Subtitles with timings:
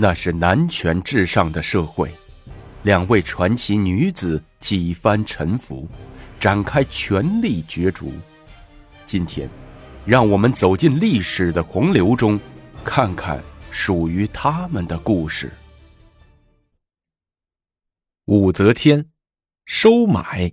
[0.00, 2.08] 那是男权至上的社会，
[2.84, 5.88] 两位传奇女子几番沉浮，
[6.38, 8.12] 展开权力角逐。
[9.04, 9.50] 今天，
[10.06, 12.38] 让我们走进历史的洪流中，
[12.84, 13.42] 看看
[13.72, 15.52] 属于他们的故事。
[18.26, 19.06] 武则天
[19.64, 20.52] 收买。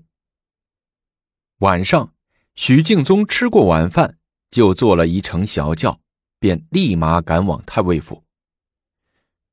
[1.59, 2.15] 晚上，
[2.55, 4.17] 许敬宗吃过晚饭，
[4.49, 5.99] 就坐了一程小轿，
[6.39, 8.24] 便立马赶往太尉府。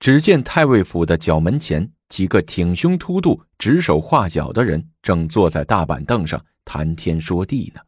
[0.02, 7.80] 只见太尉府的角门前，几个挺胸凸肚、指手画脚的人正坐在大板凳上谈天说地呢。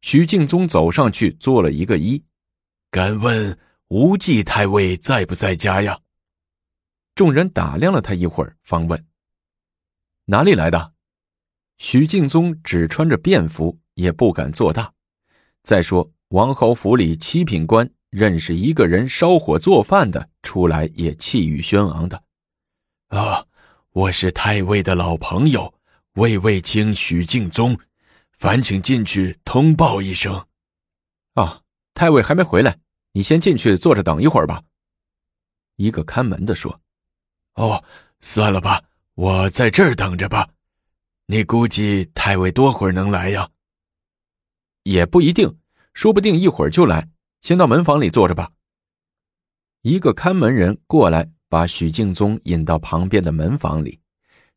[0.00, 2.22] 徐敬宗走上去做了一个揖
[2.90, 6.00] ：“敢问无忌太尉在不在家呀？”
[7.14, 9.04] 众人打量了他一会儿，方问
[10.24, 10.94] ：“哪里来的？”
[11.76, 14.90] 徐敬宗只穿着便服，也不敢做大。
[15.62, 17.90] 再说王侯府里七品官。
[18.10, 22.20] 认识一个人烧火做饭的出来也气宇轩昂的，
[23.06, 23.46] 啊，
[23.90, 25.72] 我是太尉的老朋友
[26.14, 27.78] 魏卫青许敬宗，
[28.32, 30.44] 烦请进去通报一声。
[31.34, 31.62] 啊，
[31.94, 32.76] 太尉还没回来，
[33.12, 34.60] 你先进去坐着等一会儿吧。
[35.76, 36.80] 一个看门的说
[37.54, 37.84] ：“哦，
[38.20, 38.82] 算了吧，
[39.14, 40.48] 我在这儿等着吧。
[41.26, 43.48] 你估计太尉多会儿能来呀？
[44.82, 45.60] 也不一定，
[45.94, 47.08] 说不定一会儿就来。”
[47.42, 48.50] 先到门房里坐着吧。
[49.82, 53.98] 一个看门人过来，把许敬宗引到旁边的门房里，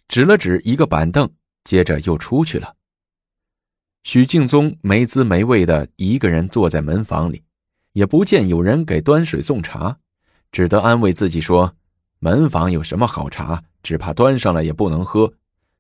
[0.08, 1.30] 指了指一个板凳，
[1.64, 2.76] 接着又出去了。
[4.04, 7.42] 许敬宗没滋没味的一个人坐在门房里，
[7.94, 9.98] 也不见有人给端水送茶，
[10.52, 11.74] 只得安慰自己说
[12.20, 13.64] ：“门房有什么好茶？
[13.82, 15.34] 只怕端上来也不能喝。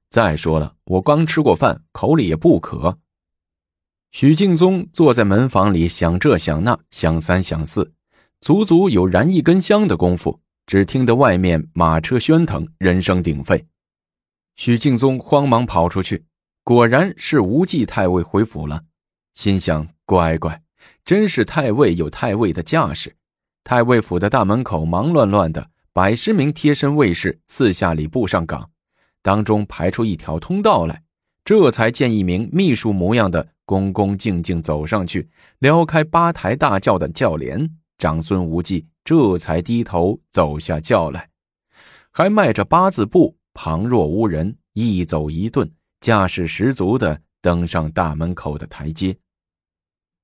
[0.10, 2.98] 再说了，我刚吃过饭，口里也不渴。”
[4.14, 7.94] 许敬宗坐在门房里，想这想那，想三想四，
[8.42, 10.40] 足足有燃一根香的功夫。
[10.68, 13.66] 只听得外面马车喧腾，人声鼎沸。
[14.56, 16.26] 许敬宗慌忙跑出去，
[16.64, 18.84] 果然是无忌太尉回府了。
[19.34, 20.62] 心想：乖乖，
[21.04, 23.16] 真是太尉有太尉的架势。
[23.64, 28.70] 太尉府的大门口忙乱乱的，百十名贴身卫士四下里布上岗，
[29.24, 31.02] 当中排出一条通道来，
[31.44, 33.50] 这才见一名秘书模样的。
[33.66, 35.30] 恭恭敬敬走上去，
[35.60, 41.30] 撩开八抬大轿的轿帘，长孙无忌这才低头走下轿来，
[42.12, 49.16] 还迈着八字步，旁若无人，一走一顿，架势十足的登上大门口的台阶。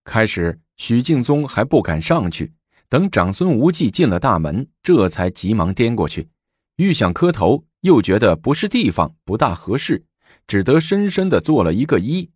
[0.03, 2.53] 开始，许敬宗还不敢上去，
[2.89, 6.29] 等长孙无忌进了大门，这才急忙颠过去，
[6.77, 10.03] 欲想磕头，又觉得不是地方，不大合适，
[10.47, 12.29] 只得深深的做了一个揖。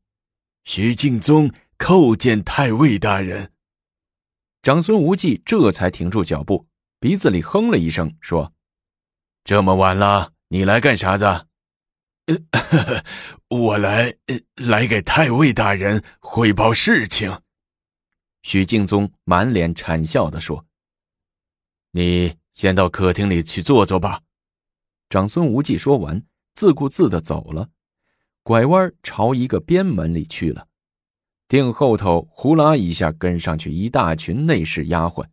[0.63, 3.51] 许敬宗叩见太尉大人。
[4.61, 6.67] 长孙无忌这才停住脚步，
[6.99, 8.53] 鼻子里哼了一声，说
[9.43, 11.25] ：“这么晚了，你来干啥子
[12.27, 13.03] ？”“呃，
[13.49, 14.15] 我来
[14.55, 17.41] 来给太尉大人汇报事情。”
[18.43, 20.65] 许敬宗满脸谄笑的说
[21.91, 24.21] ：“你先到客厅里去坐坐吧。”
[25.09, 27.69] 长孙无忌说完，自顾自的走了。
[28.43, 30.67] 拐弯朝一个边门里去了，
[31.47, 35.25] 定后头呼啦一下跟上去一大群内侍丫鬟，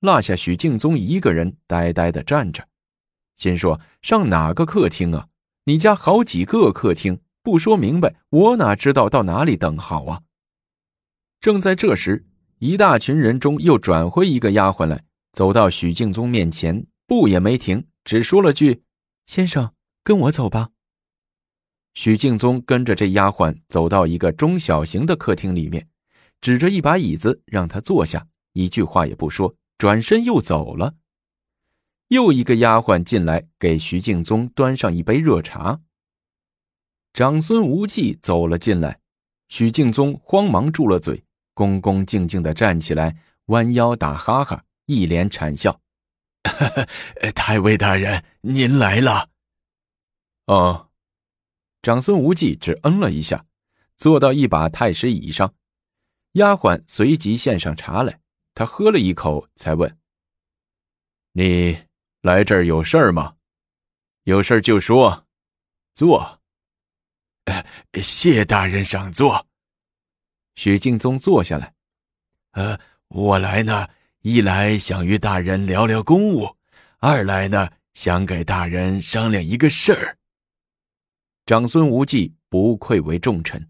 [0.00, 2.66] 落下许敬宗一个人呆呆的站着，
[3.36, 5.28] 心说上哪个客厅啊？
[5.64, 10.22] 你家好几个客厅，不说明白，我哪知道到哪里等好啊？
[11.40, 12.26] 正在这时，
[12.58, 18.82] 一大群人中又转回一个丫鬟来，走到许敬宗面前，步也没停，只说了句
[19.26, 20.70] ：“先生，跟我走吧。”
[21.94, 25.88] 许敬宗跟着这丫鬟走到一个中小型的客厅里面，
[26.40, 30.94] 指着一把椅子让她坐下，一句话也不说，转身又走了。
[32.08, 35.80] 又一个丫鬟进来给徐敬宗端上一杯热茶。
[37.12, 39.00] 长孙无忌走了进来，
[39.48, 43.16] 许敬宗慌忙住了嘴，恭恭敬敬的站起来，
[43.46, 45.80] 弯腰打哈哈，一脸谄笑
[47.34, 49.30] ：“太尉大人，您来了。”
[50.46, 50.87] 哦。
[51.88, 53.46] 长孙无忌只嗯了一下，
[53.96, 55.54] 坐到一把太师椅上，
[56.32, 58.20] 丫鬟随即献上茶来。
[58.52, 59.96] 他喝了一口，才问
[61.32, 61.84] ：“你
[62.20, 63.36] 来这儿有事儿吗？
[64.24, 65.26] 有事儿就说，
[65.94, 66.42] 坐。”
[68.02, 69.46] 谢大人赏座。
[70.56, 71.72] 许敬宗坐下来。
[72.50, 73.88] 呃，我来呢，
[74.20, 76.54] 一来想与大人聊聊公务，
[76.98, 80.17] 二来呢，想给大人商量一个事儿。
[81.48, 83.66] 长孙无忌不愧为重臣，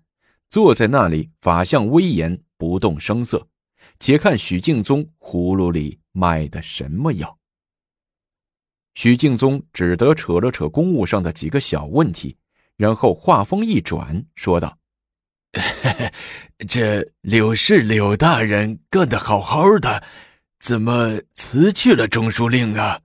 [0.50, 3.46] 坐在那里，法相威严，不动声色。
[4.00, 7.38] 且看许敬宗葫芦里卖的什么药。
[8.94, 12.36] 许敬宗只得扯了扯公务上的几个小问题，
[12.76, 14.76] 然后话锋一转，说道
[16.66, 20.02] ：“这柳氏柳大人干得好好的，
[20.58, 23.02] 怎么辞去了中书令啊？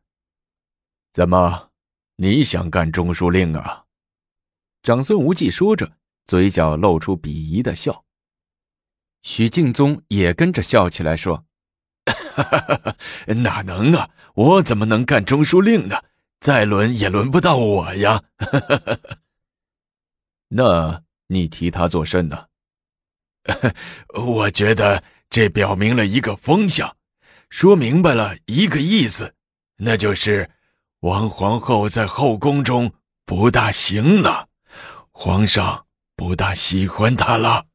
[1.14, 1.70] 怎么，
[2.16, 3.82] 你想干中书令啊？”
[4.84, 5.94] 长孙无忌说着，
[6.28, 8.04] 嘴角露出鄙夷的笑。
[9.22, 11.46] 许敬宗也跟着笑起来，说
[13.42, 14.10] ：“哪能啊！
[14.36, 16.04] 我怎么能干中书令呢？
[16.42, 18.22] 再轮也轮不到我呀！”
[20.52, 22.48] 那你提他做甚呢？
[24.14, 26.98] 我觉得这表明了一个风向，
[27.50, 29.34] 说明白了一个意思，
[29.78, 30.52] 那就是
[31.00, 32.94] 王皇后在后宫中
[33.24, 34.50] 不大行了。
[35.16, 37.68] 皇上不大喜欢他了。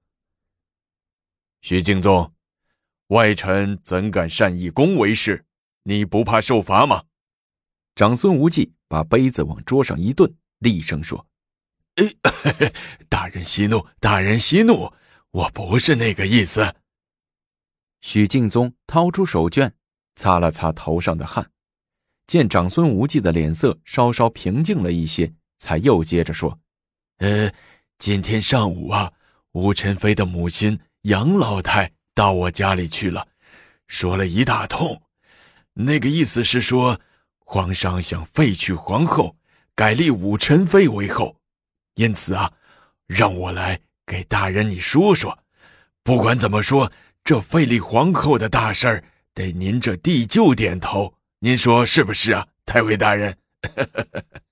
[1.62, 2.34] 徐敬宗，
[3.08, 5.46] 外臣怎敢擅以公为事？
[5.84, 7.04] 你不怕受罚吗？
[7.94, 11.26] 长孙无忌把杯子往桌上一顿，厉声说
[11.96, 12.04] ：“哎，
[13.08, 14.92] 大人息怒，大人息怒，
[15.30, 16.74] 我不是那个意思。”
[18.02, 19.72] 许敬宗掏出手绢，
[20.16, 21.50] 擦了擦头上的汗，
[22.26, 26.60] 见长孙无忌的脸色稍稍平静了一些，才又接着说。
[27.18, 27.52] 呃，
[27.98, 29.12] 今天上午啊，
[29.52, 33.26] 吴晨飞的母亲杨老太到我家里去了，
[33.88, 35.02] 说了一大通。
[35.74, 37.00] 那个意思是说，
[37.40, 39.36] 皇上想废去皇后，
[39.74, 41.36] 改立武晨飞为后，
[41.94, 42.52] 因此啊，
[43.08, 45.36] 让我来给大人你说说。
[46.04, 46.92] 不管怎么说，
[47.24, 49.04] 这废立皇后的大事儿，
[49.34, 51.14] 得您这帝舅点头。
[51.40, 53.36] 您说是不是啊，太尉大人？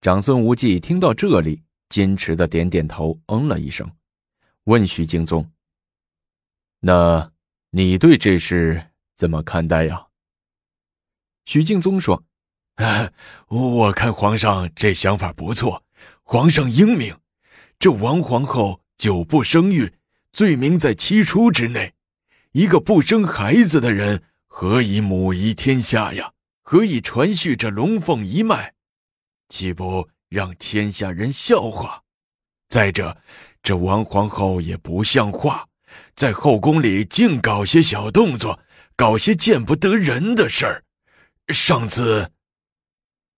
[0.00, 3.90] 长孙无忌听到这里，矜持的点点头，嗯了一声，
[4.64, 5.52] 问许敬宗
[6.80, 7.30] ：“那
[7.68, 10.06] 你对这事怎么看待呀？”
[11.44, 12.24] 许敬宗说
[13.48, 15.84] ：“我看皇上这想法不错，
[16.22, 17.14] 皇上英明。
[17.78, 19.92] 这王皇后久不生育，
[20.32, 21.92] 罪名在七出之内。
[22.52, 26.32] 一个不生孩子的人，何以母仪天下呀？
[26.62, 28.72] 何以传续这龙凤一脉？”
[29.50, 32.02] 岂不让天下人笑话？
[32.70, 33.14] 再者，
[33.62, 35.68] 这王皇后也不像话，
[36.14, 38.58] 在后宫里净搞些小动作，
[38.96, 40.84] 搞些见不得人的事儿。
[41.48, 42.30] 上次，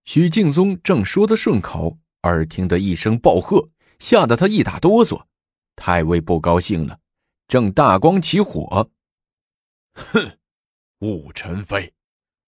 [0.05, 5.25] 许敬宗正说得顺口，耳听得一声暴喝，吓得他一打哆嗦。
[5.75, 6.99] 太尉不高兴了，
[7.47, 8.91] 正大光起火。
[9.95, 10.37] 哼，
[10.99, 11.91] 武宸妃，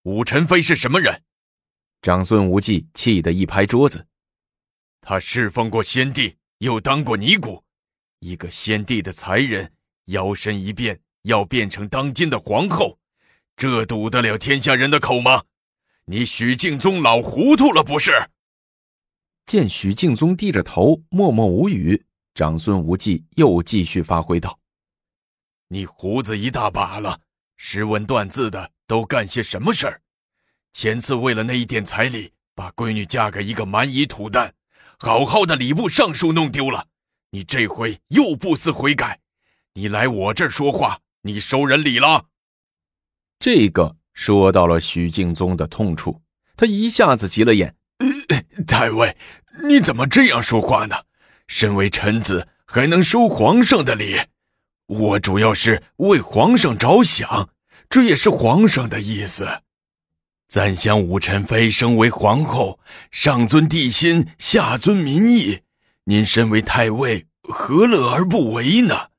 [0.04, 1.24] 武宸妃是什么人？
[2.06, 4.06] 长孙无忌气得一拍桌子
[5.02, 7.64] ：“他侍奉过先帝，又当过尼姑，
[8.20, 9.74] 一个先帝的才人，
[10.06, 13.00] 摇身一变要变成当今的皇后，
[13.58, 15.46] 这堵得了天下人的口吗？
[16.06, 18.12] 你许敬宗老糊涂了不是？”
[19.48, 22.06] 见许敬宗低着头默默无语，
[22.36, 24.60] 长孙无忌又继续发挥道
[25.70, 27.20] ：“你胡子一大把了，
[27.58, 30.00] 识文断字的都干些什么事儿？”
[30.76, 34.54] 前次为了那一点彩礼，把闺女嫁给一个蛮夷土蛋，
[35.00, 36.88] 好好的礼部尚书弄丢了。
[37.32, 39.22] 你这回又不思悔改，
[39.76, 42.26] 你来我这儿说话，你收人礼了。
[43.40, 46.22] 这个说到了许敬宗的痛处，
[46.58, 47.74] 他一下子急了眼。
[48.68, 49.16] 太尉，
[49.70, 50.98] 你怎么这样说话呢？
[51.48, 54.20] 身为臣子，还能收皇上的礼？
[54.88, 57.50] 我主要是为皇上着想，
[57.90, 59.62] 这也是皇上的意思。
[60.48, 62.80] 咱想武臣妃升为皇后，
[63.12, 65.62] 上尊帝心，下尊民意。
[66.06, 69.10] 您身为太尉，何乐而不为呢？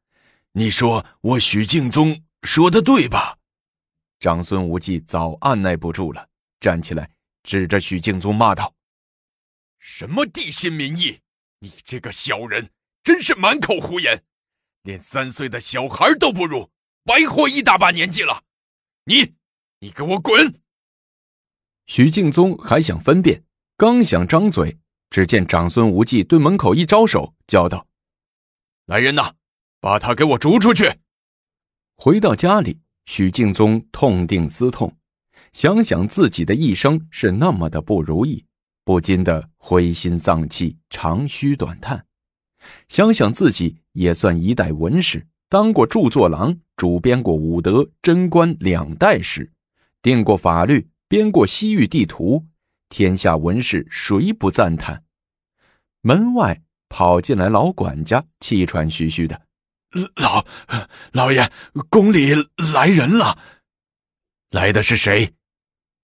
[0.52, 3.37] 你说我许敬宗说的对吧？
[4.21, 6.28] 长孙无忌早按耐不住了，
[6.61, 7.11] 站起来，
[7.42, 8.73] 指着许敬宗骂道
[9.78, 11.21] ：“什么帝心民意？
[11.59, 12.71] 你这个小人，
[13.02, 14.23] 真是满口胡言，
[14.83, 16.71] 连三岁的小孩都不如，
[17.04, 18.45] 白活一大把年纪了。
[19.04, 19.35] 你，
[19.80, 20.61] 你给我滚！”
[21.86, 23.44] 许敬宗还想分辨，
[23.76, 24.76] 刚想张嘴，
[25.08, 27.86] 只见长孙无忌对门口一招手，叫道
[28.86, 29.32] ：“来人呐，
[29.80, 30.90] 把他给我逐出去！”
[31.96, 34.96] 回到家里，许敬宗痛定思痛，
[35.52, 38.44] 想想自己的一生是那么的不如意，
[38.84, 42.04] 不禁的灰心丧气，长吁短叹。
[42.88, 49.52] 想想自己也算一代文史，当过著作郎，主编过武德贞观两代史，
[50.02, 50.88] 定过法律。
[51.08, 52.46] 编过西域地图，
[52.88, 55.04] 天下文士谁不赞叹？
[56.00, 59.42] 门外跑进来老管家，气喘吁吁的
[60.16, 60.44] ：“老
[61.12, 61.50] 老爷，
[61.88, 62.34] 宫里
[62.72, 63.38] 来人了。
[64.50, 65.34] 来的是谁？”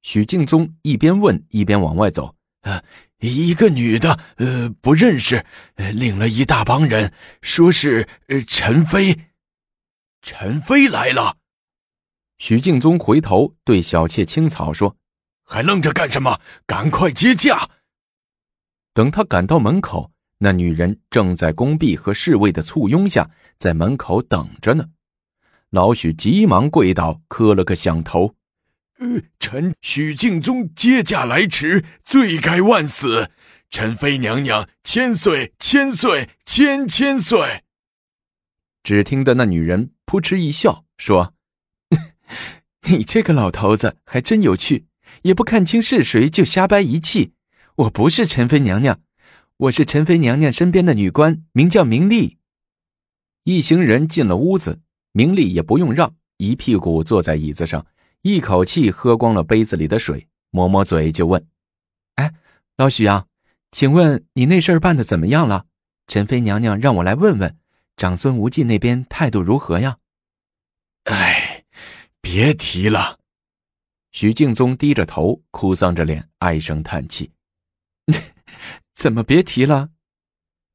[0.02, 2.35] 许敬宗一边问一边往外走。
[2.62, 2.82] 呃，
[3.18, 5.44] 一个女的，呃，不认识，
[5.76, 8.09] 领了一大帮人，说是
[8.47, 9.30] 陈飞。
[10.23, 11.38] 陈飞来了。
[12.42, 14.96] 许敬宗回头对小妾青草说
[15.46, 16.40] ：“还愣着干什么？
[16.66, 17.70] 赶快接驾！”
[18.92, 24.87] 等他赶到门口，那女人正在宫婢和侍卫的簇拥下，在门口等着呢。
[25.70, 28.34] 老许急忙跪倒，磕了个响头
[28.99, 33.30] ：“呃，臣许敬宗接驾来迟，罪该万死。
[33.70, 37.62] 陈妃娘娘千岁千岁千千岁。”
[38.82, 41.34] 只听得那女人扑哧一笑，说。
[42.88, 44.86] 你这个老头子还真有趣，
[45.22, 47.32] 也不看清是谁就瞎掰一气。
[47.76, 49.00] 我不是陈妃娘娘，
[49.56, 52.38] 我是陈妃娘娘身边的女官，名叫明丽。
[53.44, 54.80] 一行人进了屋子，
[55.12, 57.86] 明丽也不用让，一屁股坐在椅子上，
[58.22, 61.46] 一口气喝光了杯子里的水，抹抹嘴就问
[62.16, 62.34] ：“哎，
[62.76, 63.26] 老许啊，
[63.70, 65.66] 请问你那事儿办的怎么样了？
[66.06, 67.56] 陈妃娘娘让我来问问，
[67.96, 69.98] 长孙无忌那边态度如何呀？”
[71.04, 71.51] 哎。
[72.23, 73.19] 别提了，
[74.12, 77.33] 许敬宗低着头，哭丧着脸，唉声叹气。
[78.95, 79.91] 怎么别提了？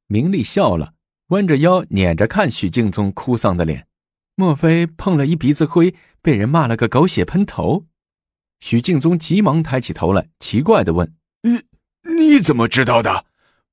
[0.08, 0.94] 明丽笑了，
[1.27, 3.88] 弯着腰撵着看许敬宗哭丧的脸。
[4.36, 7.88] 莫非碰了一鼻子灰，被人骂了个狗血喷头？
[8.60, 11.63] 许敬宗急忙抬起头来，奇怪的问：“你
[12.18, 13.25] 你怎么知道的？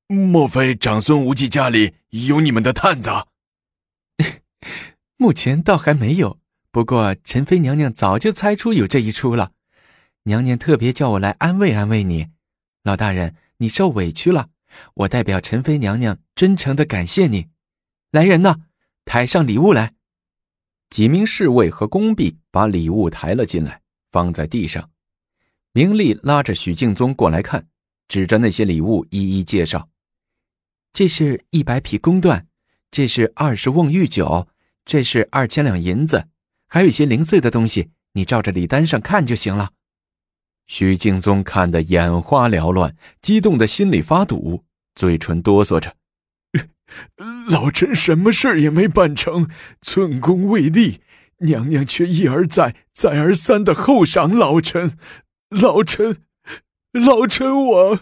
[0.07, 3.11] 莫非长孙无忌家里有你们的探子？”
[5.19, 6.39] 目前倒还没有。
[6.75, 9.53] 不过，陈妃娘娘早就猜出有这一出了，
[10.25, 12.31] 娘娘特别叫我来安慰安慰你，
[12.83, 14.49] 老大人，你受委屈了，
[14.95, 17.47] 我代表陈妃娘娘真诚的感谢你。
[18.11, 18.63] 来人呐，
[19.05, 19.95] 抬上礼物来。
[20.91, 24.91] 几名侍卫和宫婢把礼物抬了进来，放在地上。
[25.73, 27.69] 明丽拉着许敬宗过来看，
[28.09, 29.89] 指着那些礼物一一介绍：
[30.93, 32.47] 这是一百匹宫缎，
[32.91, 34.49] 这是二十瓮御酒，
[34.85, 36.27] 这是二千两银子。
[36.69, 39.73] 还有一些零碎的东西，你照着礼单上看就行了。
[40.67, 45.97] 许敬宗看得眼花缭乱，激动的心里发堵，嘴唇哆嗦着
[47.49, 49.51] ：“老臣什么事也没办成，
[49.83, 51.03] 寸功未立，
[51.41, 54.97] 娘娘却一而再、再而三的厚赏老臣，
[55.51, 56.23] 老臣，
[56.93, 58.01] 老臣我。”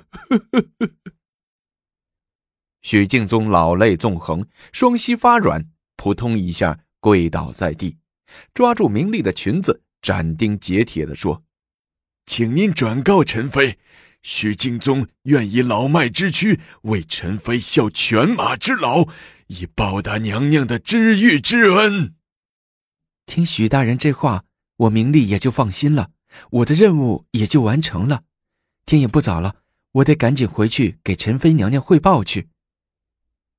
[2.81, 7.99] 许敬宗老泪纵横，双膝发软，扑通一下跪倒在地。
[8.55, 11.43] 抓住明丽的裙子，斩钉截铁地说
[12.27, 13.79] ：“请您转告陈妃，
[14.23, 19.09] 许敬宗愿以老迈之躯为陈妃效犬马之劳，
[19.49, 22.15] 以报答娘娘的知遇之恩。”
[23.27, 24.45] 听许大人这话，
[24.77, 26.11] 我明丽也就放心了，
[26.51, 28.25] 我的任务也就完成了。
[28.85, 29.57] 天也不早了，
[29.93, 32.49] 我得赶紧回去给陈妃娘娘汇报去。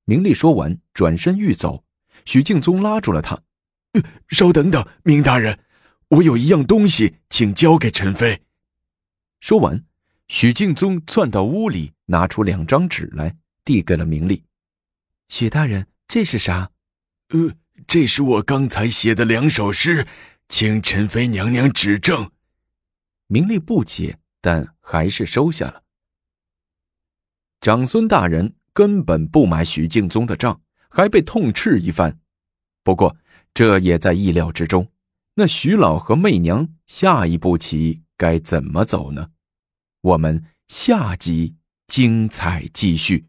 [0.05, 1.85] 明丽说完，转身欲走，
[2.25, 3.41] 许敬宗拉住了他。
[4.29, 5.59] 稍等等，明大人，
[6.07, 8.41] 我有一样东西，请交给陈妃。
[9.39, 9.83] 说完，
[10.27, 14.43] 许敬宗窜到屋里，拿出两张纸来，递给了明丽。
[15.29, 16.71] 许大人，这是啥？
[17.29, 17.51] 呃，
[17.85, 20.07] 这是我刚才写的两首诗，
[20.49, 22.31] 请陈妃娘娘指正。
[23.27, 25.83] 明丽不解，但还是收下了。
[27.61, 32.19] 长孙大人根本不买许敬宗的账，还被痛斥一番。
[32.83, 33.15] 不过。
[33.53, 34.87] 这也在意料之中。
[35.35, 39.29] 那徐老和媚娘下一步棋该怎么走呢？
[40.01, 41.55] 我们下集
[41.87, 43.27] 精彩继续。